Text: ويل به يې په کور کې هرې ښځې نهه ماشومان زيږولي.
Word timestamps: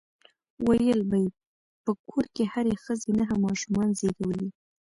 ويل 0.67 0.99
به 1.09 1.17
يې 1.23 1.29
په 1.83 1.91
کور 2.07 2.25
کې 2.35 2.43
هرې 2.53 2.73
ښځې 2.83 3.11
نهه 3.19 3.35
ماشومان 3.45 3.89
زيږولي. 3.99 4.47